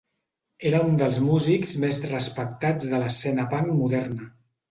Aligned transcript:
Era 0.69 0.79
un 0.85 0.95
dels 1.01 1.17
músics 1.25 1.75
més 1.83 2.01
respectats 2.13 2.89
de 2.95 3.03
l'escena 3.05 3.45
punk 3.53 3.71
moderna. 3.83 4.29